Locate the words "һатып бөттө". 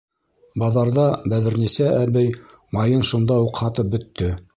3.65-4.33